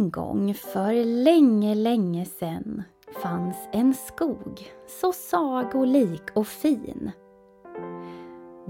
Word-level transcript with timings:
En 0.00 0.10
gång 0.10 0.54
för 0.54 1.04
länge, 1.04 1.74
länge 1.74 2.24
sedan 2.24 2.82
fanns 3.22 3.56
en 3.72 3.94
skog 3.94 4.72
så 4.86 5.12
sagolik 5.12 6.22
och 6.34 6.46
fin. 6.46 7.10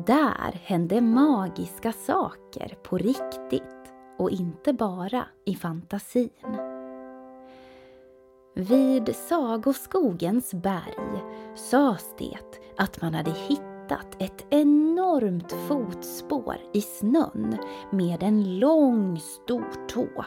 Där 0.06 0.52
hände 0.64 1.00
magiska 1.00 1.92
saker 1.92 2.78
på 2.82 2.98
riktigt 2.98 3.92
och 4.18 4.30
inte 4.30 4.72
bara 4.72 5.26
i 5.46 5.54
fantasin. 5.54 6.30
Vid 8.54 9.16
Sagoskogens 9.16 10.54
berg 10.54 11.22
sades 11.54 12.14
det 12.18 12.38
att 12.76 13.02
man 13.02 13.14
hade 13.14 13.30
hittat 13.30 14.16
ett 14.18 14.46
enormt 14.50 15.52
fotspår 15.52 16.56
i 16.72 16.80
snön 16.80 17.56
med 17.90 18.22
en 18.22 18.58
lång 18.58 19.18
stor 19.18 19.86
tå. 19.88 20.24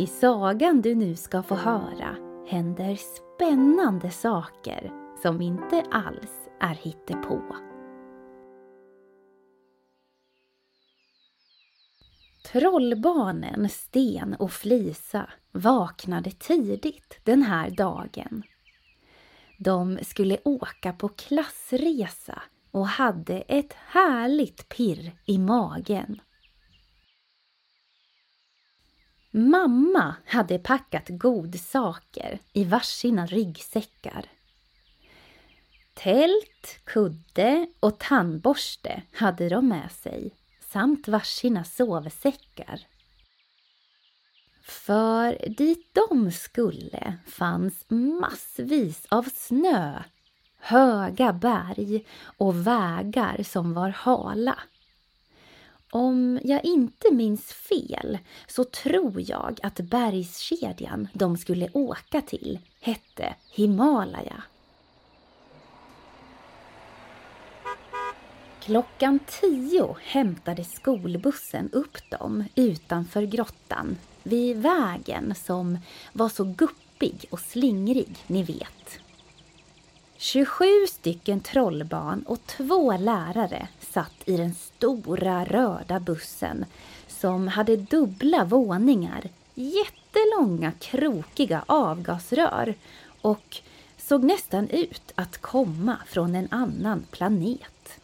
I 0.00 0.06
sagan 0.06 0.82
du 0.82 0.94
nu 0.94 1.16
ska 1.16 1.42
få 1.42 1.54
höra 1.54 2.16
händer 2.48 2.96
spännande 2.96 4.10
saker 4.10 4.92
som 5.22 5.40
inte 5.40 5.82
alls 5.90 6.48
är 6.60 6.74
hittepå. 6.74 7.42
Trollbarnen 12.52 13.68
Sten 13.68 14.34
och 14.34 14.52
Flisa 14.52 15.30
vaknade 15.52 16.30
tidigt 16.30 17.20
den 17.24 17.42
här 17.42 17.70
dagen. 17.70 18.42
De 19.58 19.98
skulle 20.02 20.38
åka 20.44 20.92
på 20.92 21.08
klassresa 21.08 22.42
och 22.70 22.86
hade 22.86 23.40
ett 23.40 23.72
härligt 23.72 24.68
pirr 24.68 25.12
i 25.24 25.38
magen. 25.38 26.20
Mamma 29.32 30.14
hade 30.26 30.58
packat 30.58 31.08
godsaker 31.08 32.38
i 32.52 32.64
varsina 32.64 33.26
ryggsäckar. 33.26 34.26
Tält, 35.94 36.80
kudde 36.84 37.66
och 37.80 37.98
tandborste 37.98 39.02
hade 39.12 39.48
de 39.48 39.68
med 39.68 39.92
sig 39.92 40.30
samt 40.60 41.08
varsina 41.08 41.64
sovsäckar. 41.64 42.80
För 44.62 45.48
dit 45.48 45.94
de 45.94 46.32
skulle 46.32 47.18
fanns 47.26 47.84
massvis 48.20 49.06
av 49.08 49.22
snö, 49.34 50.02
höga 50.58 51.32
berg 51.32 52.06
och 52.22 52.66
vägar 52.66 53.42
som 53.42 53.74
var 53.74 53.88
hala. 53.88 54.58
Om 55.90 56.40
jag 56.44 56.64
inte 56.64 57.14
minns 57.14 57.52
fel 57.52 58.18
så 58.46 58.64
tror 58.64 59.30
jag 59.30 59.60
att 59.62 59.80
bergskedjan 59.80 61.08
de 61.12 61.36
skulle 61.36 61.68
åka 61.72 62.20
till 62.20 62.58
hette 62.80 63.34
Himalaya. 63.50 64.42
Klockan 68.60 69.18
tio 69.40 69.96
hämtade 70.00 70.64
skolbussen 70.64 71.70
upp 71.72 72.10
dem 72.10 72.44
utanför 72.54 73.22
grottan 73.22 73.96
vid 74.22 74.56
vägen 74.56 75.34
som 75.34 75.78
var 76.12 76.28
så 76.28 76.44
guppig 76.44 77.24
och 77.30 77.40
slingrig, 77.40 78.16
ni 78.26 78.42
vet. 78.42 79.00
27 80.22 80.64
stycken 80.88 81.40
trollbarn 81.40 82.22
och 82.26 82.46
två 82.46 82.96
lärare 82.96 83.68
satt 83.80 84.14
i 84.24 84.36
den 84.36 84.54
stora 84.54 85.44
röda 85.44 86.00
bussen 86.00 86.64
som 87.08 87.48
hade 87.48 87.76
dubbla 87.76 88.44
våningar, 88.44 89.28
jättelånga 89.54 90.72
krokiga 90.78 91.64
avgasrör 91.66 92.74
och 93.20 93.56
såg 93.98 94.24
nästan 94.24 94.68
ut 94.68 95.12
att 95.14 95.38
komma 95.38 95.96
från 96.06 96.34
en 96.34 96.48
annan 96.50 97.04
planet. 97.10 98.00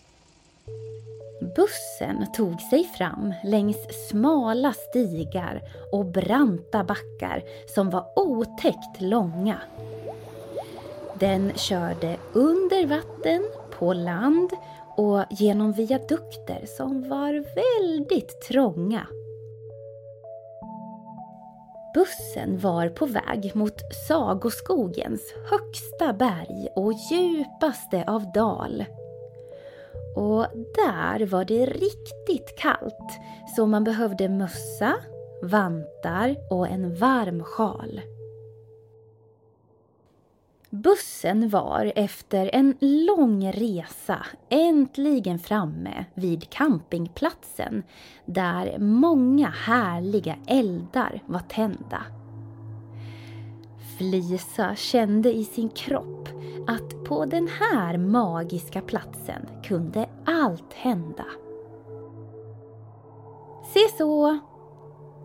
Bussen 1.57 2.33
tog 2.33 2.61
sig 2.61 2.85
fram 2.85 3.35
längs 3.45 4.09
smala 4.11 4.73
stigar 4.73 5.63
och 5.93 6.05
branta 6.05 6.85
backar 6.85 7.43
som 7.75 7.91
var 7.91 8.19
otäckt 8.19 9.01
långa. 9.01 9.61
Den 11.21 11.53
körde 11.55 12.17
under 12.33 12.87
vatten, 12.87 13.43
på 13.79 13.93
land 13.93 14.51
och 14.97 15.25
genom 15.31 15.73
viadukter 15.73 16.67
som 16.77 17.09
var 17.09 17.33
väldigt 17.55 18.41
trånga. 18.41 19.07
Bussen 21.95 22.59
var 22.59 22.89
på 22.89 23.07
väg 23.07 23.51
mot 23.55 23.81
Sagoskogens 24.09 25.35
högsta 25.51 26.13
berg 26.13 26.69
och 26.75 26.93
djupaste 26.93 28.05
av 28.07 28.33
dal. 28.33 28.85
Och 30.17 30.47
där 30.75 31.27
var 31.27 31.45
det 31.45 31.67
riktigt 31.67 32.59
kallt 32.59 33.19
så 33.57 33.67
man 33.67 33.85
behövde 33.85 34.29
mössa, 34.29 34.95
vantar 35.43 36.37
och 36.51 36.69
en 36.69 36.95
varm 36.95 37.45
sjal. 37.45 38.01
Bussen 40.71 41.49
var 41.49 41.93
efter 41.97 42.51
en 42.53 42.75
lång 42.81 43.53
resa 43.53 44.27
äntligen 44.49 45.39
framme 45.39 46.05
vid 46.15 46.51
campingplatsen 46.51 47.83
där 48.25 48.79
många 48.79 49.49
härliga 49.49 50.37
eldar 50.47 51.23
var 51.27 51.41
tända. 51.41 52.03
Flisa 53.99 54.75
kände 54.75 55.33
i 55.33 55.45
sin 55.45 55.69
kropp 55.69 56.29
att 56.67 57.05
på 57.05 57.25
den 57.25 57.49
här 57.49 57.99
magiska 57.99 58.81
platsen 58.81 59.49
kunde 59.65 60.09
allt 60.25 60.73
hända. 60.73 61.27
Se 63.75 63.97
så, 63.99 64.39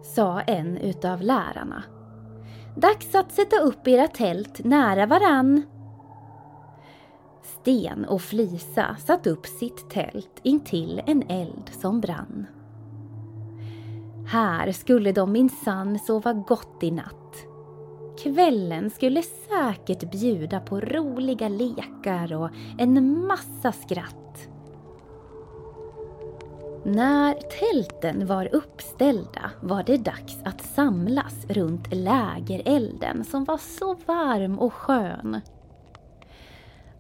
sa 0.03 0.41
en 0.41 0.77
utav 0.77 1.21
lärarna. 1.21 1.83
Dags 2.75 3.15
att 3.15 3.31
sätta 3.31 3.59
upp 3.59 3.87
era 3.87 4.07
tält 4.07 4.63
nära 4.63 5.05
varann. 5.05 5.63
Sten 7.43 8.05
och 8.05 8.21
Flisa 8.21 8.95
satt 8.99 9.27
upp 9.27 9.45
sitt 9.45 9.89
tält 9.89 10.39
intill 10.43 11.01
en 11.05 11.23
eld 11.29 11.69
som 11.81 12.01
brann. 12.01 12.45
Här 14.27 14.71
skulle 14.71 15.11
de 15.11 15.31
minsann 15.31 15.99
sova 15.99 16.33
gott 16.33 16.83
i 16.83 16.91
natt 16.91 17.21
Kvällen 18.23 18.89
skulle 18.89 19.21
säkert 19.21 20.11
bjuda 20.11 20.59
på 20.59 20.79
roliga 20.79 21.47
lekar 21.47 22.33
och 22.33 22.49
en 22.77 23.25
massa 23.27 23.71
skratt. 23.71 24.20
När 26.83 27.33
tälten 27.33 28.27
var 28.27 28.55
uppställda 28.55 29.51
var 29.61 29.83
det 29.83 29.97
dags 29.97 30.37
att 30.43 30.61
samlas 30.61 31.45
runt 31.49 31.93
lägerelden 31.93 33.23
som 33.23 33.45
var 33.45 33.57
så 33.57 33.93
varm 34.05 34.59
och 34.59 34.73
skön. 34.73 35.41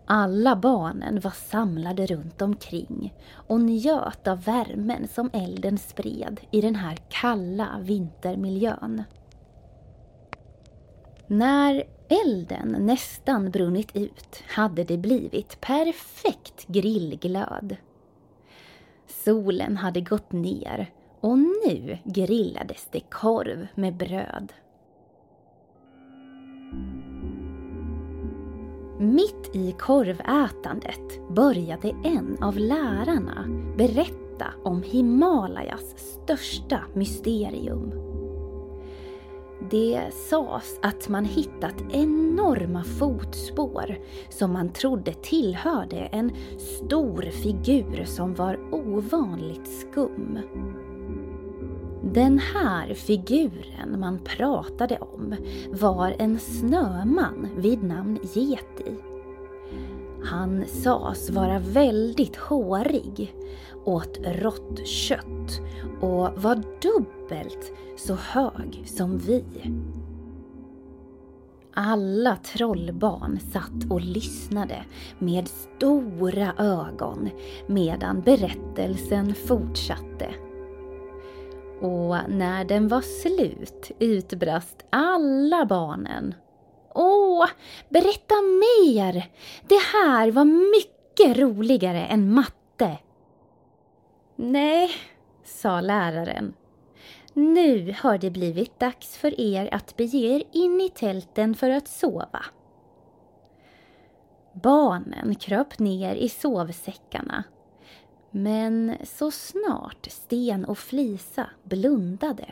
Alla 0.05 0.55
barnen 0.55 1.19
var 1.19 1.31
samlade 1.31 2.05
runt 2.05 2.41
omkring 2.41 3.13
och 3.33 3.61
njöt 3.61 4.27
av 4.27 4.43
värmen 4.43 5.07
som 5.07 5.29
elden 5.33 5.77
spred 5.77 6.41
i 6.51 6.61
den 6.61 6.75
här 6.75 6.97
kalla 7.09 7.79
vintermiljön. 7.81 9.03
När 11.27 11.83
elden 12.25 12.75
nästan 12.79 13.51
brunnit 13.51 13.95
ut 13.95 14.43
hade 14.47 14.83
det 14.83 14.97
blivit 14.97 15.61
perfekt 15.61 16.67
grillglöd. 16.67 17.77
Solen 19.07 19.77
hade 19.77 20.01
gått 20.01 20.31
ner 20.31 20.91
och 21.21 21.37
nu 21.39 21.97
grillades 22.03 22.87
det 22.91 22.99
korv 22.99 23.67
med 23.75 23.97
bröd. 23.97 24.53
Mitt 28.99 29.55
i 29.55 29.71
korvätandet 29.71 31.29
började 31.29 31.89
en 32.03 32.37
av 32.43 32.57
lärarna 32.57 33.45
berätta 33.77 34.53
om 34.63 34.83
Himalayas 34.83 35.95
största 35.97 36.81
mysterium. 36.93 38.10
Det 39.71 40.01
sades 40.13 40.79
att 40.81 41.09
man 41.09 41.25
hittat 41.25 41.75
enorma 41.91 42.83
fotspår 42.83 43.97
som 44.29 44.53
man 44.53 44.69
trodde 44.69 45.13
tillhörde 45.13 45.97
en 45.97 46.31
stor 46.59 47.21
figur 47.21 48.05
som 48.05 48.33
var 48.33 48.59
ovanligt 48.71 49.67
skum. 49.67 50.39
Den 52.03 52.39
här 52.39 52.93
figuren 52.93 53.99
man 53.99 54.19
pratade 54.19 54.97
om 54.99 55.35
var 55.71 56.15
en 56.19 56.39
snöman 56.39 57.49
vid 57.57 57.83
namn 57.83 58.19
Yeti. 58.35 59.10
Han 60.23 60.65
sades 60.67 61.29
vara 61.29 61.59
väldigt 61.59 62.35
hårig 62.35 63.35
åt 63.85 64.19
rått 64.25 64.87
kött 64.87 65.61
och 66.01 66.41
var 66.41 66.55
dubbelt 66.81 67.71
så 67.97 68.15
hög 68.15 68.83
som 68.85 69.17
vi. 69.17 69.43
Alla 71.73 72.35
trollbarn 72.35 73.39
satt 73.39 73.91
och 73.91 74.01
lyssnade 74.01 74.85
med 75.19 75.47
stora 75.47 76.53
ögon 76.57 77.29
medan 77.67 78.21
berättelsen 78.21 79.35
fortsatte. 79.35 80.29
Och 81.81 82.15
när 82.29 82.65
den 82.65 82.87
var 82.87 83.01
slut 83.01 83.91
utbrast 83.99 84.85
alla 84.89 85.65
barnen. 85.65 86.33
Åh, 86.95 87.47
berätta 87.89 88.35
mer! 88.35 89.29
Det 89.67 89.81
här 89.93 90.31
var 90.31 90.45
mycket 90.45 91.37
roligare 91.37 92.05
än 92.05 92.33
matte. 92.33 92.97
Nej, 94.35 94.91
sa 95.43 95.81
läraren. 95.81 96.53
Nu 97.33 97.95
har 97.99 98.17
det 98.17 98.29
blivit 98.29 98.79
dags 98.79 99.17
för 99.17 99.41
er 99.41 99.73
att 99.73 99.97
bege 99.97 100.17
er 100.17 100.43
in 100.51 100.81
i 100.81 100.89
tälten 100.89 101.55
för 101.55 101.69
att 101.69 101.87
sova. 101.87 102.45
Barnen 104.53 105.35
kröp 105.35 105.79
ner 105.79 106.15
i 106.15 106.29
sovsäckarna. 106.29 107.43
Men 108.31 108.97
så 109.03 109.31
snart 109.31 110.07
Sten 110.09 110.65
och 110.65 110.77
Flisa 110.77 111.49
blundade 111.63 112.45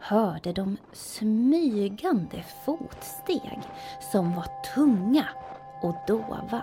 hörde 0.00 0.52
de 0.52 0.76
smygande 0.92 2.44
fotsteg 2.64 3.60
som 4.12 4.34
var 4.34 4.46
tunga 4.74 5.24
och 5.82 5.96
dova. 6.06 6.62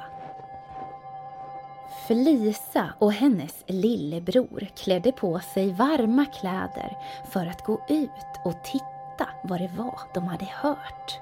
Felisa 2.07 2.93
och 2.99 3.13
hennes 3.13 3.63
lillebror 3.67 4.67
klädde 4.75 5.11
på 5.11 5.39
sig 5.39 5.73
varma 5.73 6.25
kläder 6.25 6.97
för 7.31 7.45
att 7.45 7.65
gå 7.65 7.81
ut 7.89 8.39
och 8.45 8.63
titta 8.63 9.29
vad 9.43 9.59
det 9.59 9.71
var 9.77 9.99
de 10.13 10.23
hade 10.23 10.45
hört. 10.45 11.19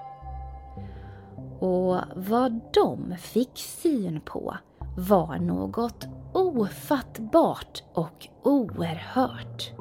Och 1.60 2.00
vad 2.16 2.62
de 2.74 3.16
fick 3.18 3.58
syn 3.58 4.22
på 4.22 4.58
var 4.98 5.38
något 5.38 6.08
ofattbart 6.34 7.84
och 7.94 8.28
oerhört. 8.44 9.72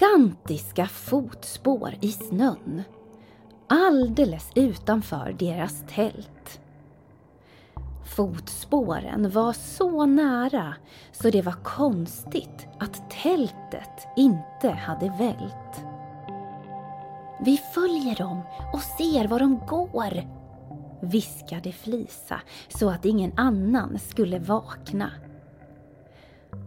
Gigantiska 0.00 0.86
fotspår 0.86 1.94
i 2.00 2.12
snön 2.12 2.82
alldeles 3.68 4.50
utanför 4.54 5.36
deras 5.38 5.84
tält. 5.88 6.60
Fotspåren 8.16 9.30
var 9.30 9.52
så 9.52 10.06
nära 10.06 10.74
så 11.12 11.30
det 11.30 11.42
var 11.42 11.64
konstigt 11.64 12.66
att 12.78 13.10
tältet 13.22 14.06
inte 14.16 14.70
hade 14.70 15.08
vält. 15.08 15.84
Vi 17.44 17.56
följer 17.74 18.16
dem 18.16 18.42
och 18.72 18.80
ser 18.80 19.28
var 19.28 19.38
de 19.38 19.58
går, 19.66 20.22
viskade 21.00 21.72
Flisa 21.72 22.40
så 22.68 22.90
att 22.90 23.04
ingen 23.04 23.32
annan 23.36 23.98
skulle 23.98 24.38
vakna. 24.38 25.10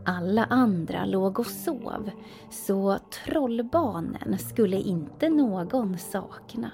Alla 0.05 0.43
andra 0.43 1.05
låg 1.05 1.39
och 1.39 1.45
sov, 1.45 2.09
så 2.49 2.97
trollbarnen 3.25 4.37
skulle 4.37 4.77
inte 4.77 5.29
någon 5.29 5.97
sakna. 5.97 6.71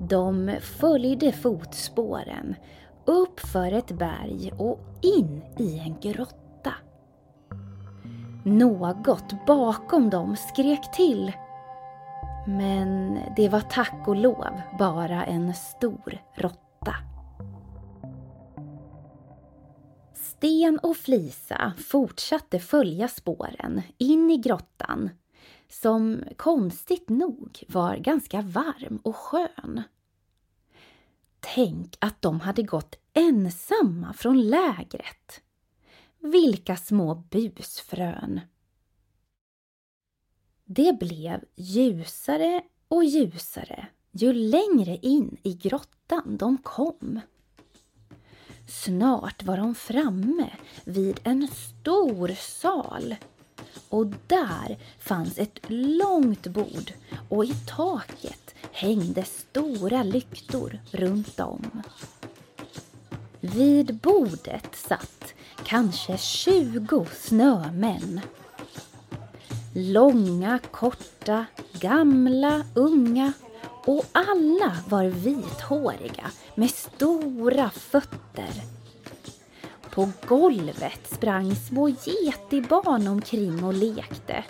De 0.00 0.56
följde 0.60 1.32
fotspåren 1.32 2.54
upp 3.04 3.40
för 3.40 3.72
ett 3.72 3.92
berg 3.92 4.52
och 4.58 4.80
in 5.02 5.42
i 5.58 5.78
en 5.78 6.00
grotta. 6.00 6.72
Något 8.44 9.46
bakom 9.46 10.10
dem 10.10 10.36
skrek 10.36 10.92
till. 10.92 11.32
Men 12.46 13.18
det 13.36 13.48
var 13.48 13.60
tack 13.60 14.08
och 14.08 14.16
lov 14.16 14.60
bara 14.78 15.24
en 15.24 15.54
stor 15.54 16.18
råtta. 16.34 16.94
Sten 20.36 20.78
och 20.78 20.96
Flisa 20.96 21.72
fortsatte 21.78 22.58
följa 22.58 23.08
spåren 23.08 23.82
in 23.98 24.30
i 24.30 24.36
grottan 24.36 25.10
som 25.68 26.24
konstigt 26.36 27.08
nog 27.08 27.64
var 27.68 27.96
ganska 27.96 28.42
varm 28.42 28.96
och 29.02 29.16
skön. 29.16 29.82
Tänk 31.40 31.96
att 32.00 32.22
de 32.22 32.40
hade 32.40 32.62
gått 32.62 32.98
ensamma 33.12 34.12
från 34.12 34.48
lägret. 34.48 35.42
Vilka 36.18 36.76
små 36.76 37.14
busfrön! 37.14 38.40
Det 40.64 40.98
blev 40.98 41.44
ljusare 41.54 42.62
och 42.88 43.04
ljusare 43.04 43.86
ju 44.10 44.32
längre 44.32 44.96
in 44.96 45.36
i 45.42 45.54
grottan 45.54 46.36
de 46.36 46.58
kom. 46.58 47.20
Snart 48.66 49.42
var 49.42 49.56
de 49.56 49.74
framme 49.74 50.50
vid 50.84 51.20
en 51.24 51.48
stor 51.48 52.28
sal 52.38 53.14
och 53.88 54.06
där 54.26 54.78
fanns 54.98 55.38
ett 55.38 55.58
långt 55.68 56.46
bord 56.46 56.92
och 57.28 57.44
i 57.44 57.54
taket 57.66 58.54
hängde 58.72 59.24
stora 59.24 60.02
lyktor 60.02 60.80
runt 60.90 61.40
om. 61.40 61.82
Vid 63.40 63.94
bordet 63.94 64.76
satt 64.76 65.34
kanske 65.64 66.18
tjugo 66.18 67.06
snömän. 67.12 68.20
Långa, 69.74 70.58
korta, 70.70 71.46
gamla, 71.72 72.64
unga 72.74 73.32
och 73.86 74.04
alla 74.12 74.76
var 74.88 75.04
vithåriga 75.04 76.30
med 76.54 76.70
stora 76.70 77.70
fötter 77.70 78.50
på 79.96 80.08
golvet 80.26 81.14
sprang 81.14 81.56
små 81.56 81.88
getibarn 81.88 83.08
omkring 83.08 83.64
och 83.64 83.74
lekte 83.74 84.44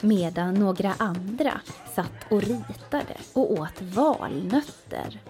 medan 0.00 0.54
några 0.54 0.94
andra 0.98 1.60
satt 1.94 2.32
och 2.32 2.42
ritade 2.42 3.16
och 3.32 3.52
åt 3.52 3.82
valnötter. 3.82 5.20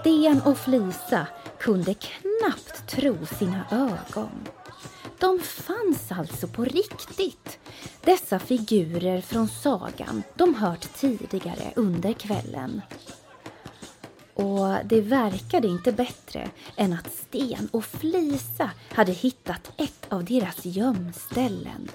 Sten 0.00 0.42
och 0.42 0.58
Flisa 0.58 1.26
kunde 1.58 1.94
knappt 1.94 2.86
tro 2.88 3.26
sina 3.26 3.64
ögon. 3.70 4.46
De 5.20 5.40
fanns 5.40 6.12
alltså 6.12 6.48
på 6.48 6.64
riktigt. 6.64 7.58
Dessa 8.00 8.38
figurer 8.38 9.20
från 9.20 9.48
sagan 9.48 10.22
de 10.34 10.54
hört 10.54 10.94
tidigare 10.94 11.72
under 11.76 12.12
kvällen. 12.12 12.82
Och 14.34 14.76
det 14.84 15.00
verkade 15.00 15.68
inte 15.68 15.92
bättre 15.92 16.50
än 16.76 16.92
att 16.92 17.12
Sten 17.12 17.68
och 17.72 17.84
Flisa 17.84 18.70
hade 18.90 19.12
hittat 19.12 19.72
ett 19.76 20.06
av 20.08 20.24
deras 20.24 20.64
gömställen. 20.64 21.90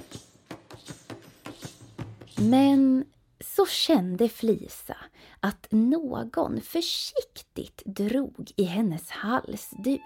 Men 2.36 3.06
så 3.40 3.66
kände 3.66 4.30
Flisa 4.30 4.98
att 5.40 5.68
någon 5.70 6.62
försiktigt 6.62 7.82
drog 7.86 8.52
i 8.56 8.64
hennes 8.64 9.10
halsduk. 9.10 10.02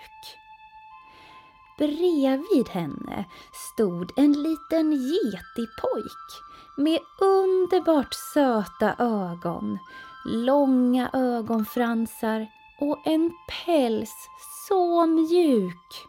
Bredvid 1.77 2.69
henne 2.69 3.25
stod 3.53 4.11
en 4.15 4.33
liten 4.33 4.91
getig 4.91 5.67
pojk 5.81 6.41
med 6.77 6.99
underbart 7.21 8.13
söta 8.33 8.95
ögon 8.99 9.79
långa 10.27 11.09
ögonfransar 11.13 12.47
och 12.79 13.07
en 13.07 13.31
päls 13.47 14.29
så 14.67 15.05
mjuk. 15.05 16.07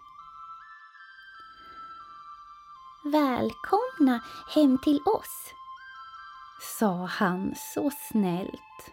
Välkomna 3.04 4.20
hem 4.54 4.78
till 4.78 5.00
oss, 5.06 5.54
sa 6.78 7.06
han 7.06 7.54
så 7.74 7.90
snällt. 8.10 8.92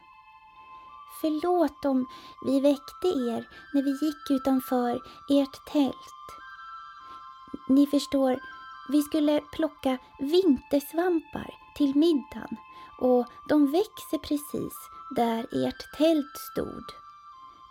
Förlåt 1.21 1.85
om 1.85 2.07
vi 2.45 2.59
väckte 2.59 3.07
er 3.07 3.49
när 3.73 3.81
vi 3.83 4.05
gick 4.05 4.31
utanför 4.41 5.01
ert 5.29 5.65
tält. 5.65 6.15
Ni 7.67 7.87
förstår, 7.87 8.39
vi 8.89 9.01
skulle 9.01 9.41
plocka 9.51 9.97
vintersvampar 10.19 11.53
till 11.75 11.95
middagen 11.95 12.57
och 12.99 13.25
de 13.49 13.71
växer 13.71 14.17
precis 14.17 14.73
där 15.15 15.65
ert 15.67 15.97
tält 15.97 16.37
stod. 16.51 16.83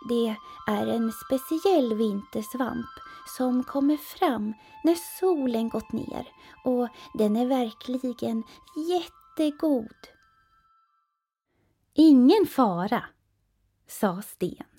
Det 0.09 0.35
är 0.67 0.87
en 0.87 1.11
speciell 1.11 1.93
vintersvamp 1.93 2.89
som 3.37 3.63
kommer 3.63 3.97
fram 3.97 4.53
när 4.83 4.95
solen 5.19 5.69
gått 5.69 5.91
ner 5.91 6.27
och 6.63 6.87
den 7.13 7.35
är 7.35 7.45
verkligen 7.45 8.43
jättegod. 8.89 10.07
Ingen 11.93 12.45
fara, 12.45 13.03
sa 13.87 14.21
Sten. 14.21 14.74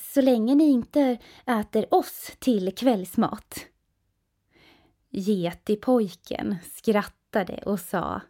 Så 0.00 0.20
länge 0.20 0.54
ni 0.54 0.64
inte 0.64 1.18
äter 1.46 1.94
oss 1.94 2.32
till 2.38 2.74
kvällsmat. 2.74 3.66
Getipojken 5.10 6.56
skrattade 6.74 7.62
och 7.66 7.80
sa 7.80 8.20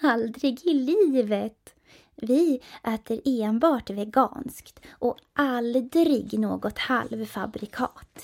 Aldrig 0.00 0.66
i 0.66 0.74
livet! 0.74 1.74
Vi 2.16 2.60
äter 2.82 3.20
enbart 3.24 3.90
veganskt 3.90 4.80
och 4.90 5.16
aldrig 5.32 6.38
något 6.38 6.78
halvfabrikat. 6.78 8.22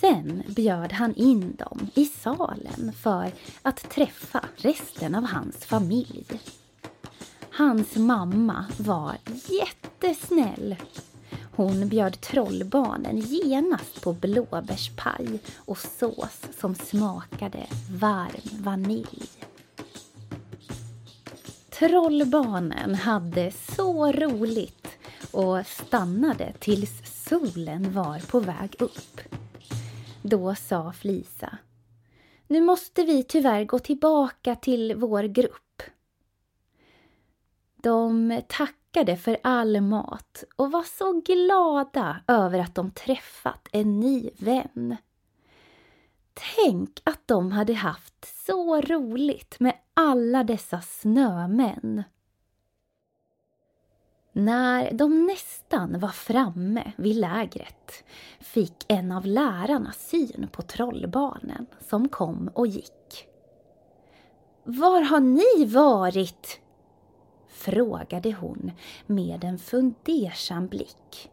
Sen 0.00 0.42
bjöd 0.48 0.92
han 0.92 1.14
in 1.14 1.56
dem 1.56 1.88
i 1.94 2.04
salen 2.04 2.92
för 2.92 3.32
att 3.62 3.90
träffa 3.90 4.44
resten 4.56 5.14
av 5.14 5.24
hans 5.24 5.64
familj. 5.64 6.26
Hans 7.56 7.96
mamma 7.96 8.64
var 8.78 9.16
jättesnäll. 9.48 10.76
Hon 11.56 11.88
bjöd 11.88 12.20
trollbarnen 12.20 13.18
genast 13.18 14.02
på 14.02 14.12
blåbärspaj 14.12 15.38
och 15.56 15.78
sås 15.78 16.40
som 16.60 16.74
smakade 16.74 17.66
varm 17.90 18.62
vanilj. 18.62 19.28
Trollbarnen 21.70 22.94
hade 22.94 23.52
så 23.76 24.12
roligt 24.12 24.88
och 25.30 25.66
stannade 25.66 26.52
tills 26.58 27.24
solen 27.28 27.92
var 27.92 28.18
på 28.18 28.40
väg 28.40 28.76
upp. 28.78 29.20
Då 30.22 30.54
sa 30.54 30.92
Flisa. 30.92 31.58
Nu 32.48 32.60
måste 32.60 33.02
vi 33.02 33.22
tyvärr 33.22 33.64
gå 33.64 33.78
tillbaka 33.78 34.54
till 34.54 34.94
vår 34.96 35.22
grupp. 35.22 35.63
De 37.84 38.42
tackade 38.48 39.16
för 39.16 39.36
all 39.42 39.80
mat 39.80 40.44
och 40.56 40.72
var 40.72 40.82
så 40.82 41.20
glada 41.20 42.20
över 42.28 42.58
att 42.58 42.74
de 42.74 42.90
träffat 42.90 43.68
en 43.72 44.00
ny 44.00 44.30
vän. 44.38 44.96
Tänk 46.56 47.00
att 47.04 47.20
de 47.26 47.52
hade 47.52 47.74
haft 47.74 48.44
så 48.46 48.80
roligt 48.80 49.60
med 49.60 49.74
alla 49.94 50.44
dessa 50.44 50.80
snömän. 50.80 52.02
När 54.32 54.92
de 54.92 55.26
nästan 55.26 56.00
var 56.00 56.08
framme 56.08 56.92
vid 56.96 57.16
lägret 57.16 58.04
fick 58.40 58.84
en 58.88 59.12
av 59.12 59.26
lärarna 59.26 59.92
syn 59.92 60.48
på 60.52 60.62
trollbarnen 60.62 61.66
som 61.80 62.08
kom 62.08 62.50
och 62.54 62.66
gick. 62.66 63.28
Var 64.64 65.00
har 65.00 65.20
ni 65.20 65.64
varit? 65.64 66.60
Frågade 67.54 68.32
hon 68.32 68.72
med 69.06 69.44
en 69.44 69.58
fundersam 69.58 70.66
blick. 70.66 71.30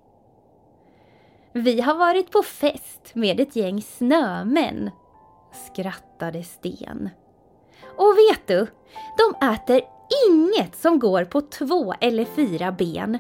Vi 1.54 1.82
har 1.82 1.96
varit 1.96 2.32
på 2.32 2.44
fest 2.44 3.12
med 3.14 3.40
ett 3.40 3.56
gäng 3.56 3.82
snömän, 3.82 4.90
skrattade 5.68 6.44
Sten. 6.44 7.10
Och 7.98 8.16
vet 8.18 8.48
du, 8.48 8.68
de 9.18 9.48
äter 9.48 9.82
inget 10.30 10.76
som 10.76 11.00
går 11.00 11.26
på 11.26 11.42
två 11.42 11.94
eller 12.02 12.26
fyra 12.26 12.72
ben. 12.72 13.18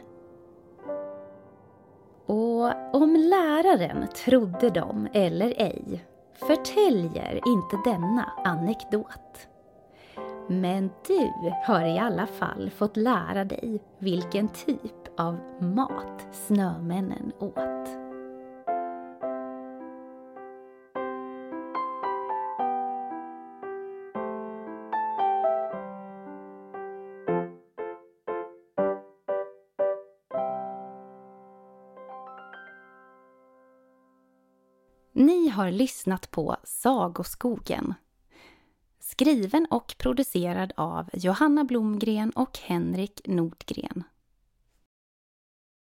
Och 2.25 2.95
om 2.95 3.15
läraren 3.15 4.07
trodde 4.07 4.69
dem 4.69 5.07
eller 5.13 5.53
ej 5.57 6.05
förtäljer 6.33 7.41
inte 7.47 7.89
denna 7.89 8.31
anekdot. 8.45 9.47
Men 10.51 10.89
du 11.07 11.31
har 11.65 11.85
i 11.85 11.99
alla 11.99 12.27
fall 12.27 12.69
fått 12.69 12.97
lära 12.97 13.45
dig 13.45 13.81
vilken 13.99 14.49
typ 14.49 15.19
av 15.19 15.39
mat 15.59 16.27
snömännen 16.31 17.31
åt. 17.39 17.87
Ni 35.13 35.49
har 35.49 35.71
lyssnat 35.71 36.31
på 36.31 36.55
Sagoskogen. 36.63 37.93
Skriven 39.21 39.67
och 39.69 39.95
producerad 39.97 40.73
av 40.77 41.09
Johanna 41.13 41.63
Blomgren 41.63 42.29
och 42.29 42.59
Henrik 42.63 43.21
Nordgren. 43.25 44.03